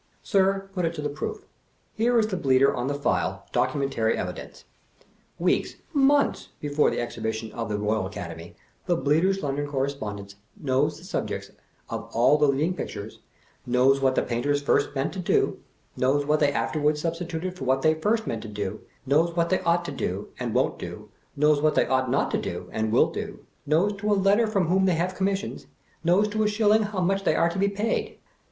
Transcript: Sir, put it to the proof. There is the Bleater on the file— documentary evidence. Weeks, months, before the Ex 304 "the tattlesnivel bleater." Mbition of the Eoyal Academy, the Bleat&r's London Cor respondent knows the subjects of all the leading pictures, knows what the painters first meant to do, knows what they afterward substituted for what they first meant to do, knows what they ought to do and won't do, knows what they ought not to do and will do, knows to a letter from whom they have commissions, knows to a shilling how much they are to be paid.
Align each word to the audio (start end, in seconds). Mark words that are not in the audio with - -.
Sir, 0.23 0.67
put 0.73 0.83
it 0.83 0.95
to 0.95 1.01
the 1.03 1.09
proof. 1.11 1.45
There 1.95 2.17
is 2.17 2.25
the 2.25 2.35
Bleater 2.35 2.75
on 2.75 2.87
the 2.87 2.95
file— 2.95 3.45
documentary 3.61 4.17
evidence. 4.17 4.65
Weeks, 5.37 5.75
months, 5.93 6.49
before 6.59 6.89
the 6.89 6.99
Ex 6.99 7.13
304 7.17 7.49
"the 7.51 7.51
tattlesnivel 7.51 7.51
bleater." 7.51 7.51
Mbition 7.51 7.53
of 7.53 7.69
the 7.69 7.77
Eoyal 7.85 8.05
Academy, 8.07 8.55
the 8.87 8.95
Bleat&r's 8.95 9.43
London 9.43 9.67
Cor 9.67 9.83
respondent 9.83 10.33
knows 10.59 10.97
the 10.97 11.03
subjects 11.03 11.51
of 11.91 12.09
all 12.15 12.39
the 12.39 12.47
leading 12.47 12.73
pictures, 12.73 13.19
knows 13.67 14.01
what 14.01 14.15
the 14.15 14.23
painters 14.23 14.59
first 14.63 14.95
meant 14.95 15.13
to 15.13 15.19
do, 15.19 15.59
knows 15.95 16.25
what 16.25 16.39
they 16.39 16.51
afterward 16.51 16.97
substituted 16.97 17.55
for 17.55 17.65
what 17.65 17.83
they 17.83 17.93
first 17.93 18.25
meant 18.25 18.41
to 18.41 18.47
do, 18.49 18.81
knows 19.05 19.35
what 19.35 19.49
they 19.51 19.59
ought 19.59 19.85
to 19.85 19.91
do 19.91 20.29
and 20.39 20.55
won't 20.55 20.79
do, 20.79 21.09
knows 21.35 21.61
what 21.61 21.75
they 21.75 21.85
ought 21.85 22.09
not 22.09 22.31
to 22.31 22.39
do 22.41 22.69
and 22.71 22.91
will 22.91 23.11
do, 23.11 23.45
knows 23.67 23.93
to 23.93 24.11
a 24.11 24.15
letter 24.17 24.47
from 24.47 24.65
whom 24.65 24.85
they 24.87 24.95
have 24.95 25.13
commissions, 25.13 25.67
knows 26.03 26.27
to 26.27 26.41
a 26.41 26.47
shilling 26.47 26.81
how 26.81 27.01
much 27.01 27.23
they 27.23 27.35
are 27.35 27.49
to 27.49 27.59
be 27.59 27.69
paid. 27.69 28.17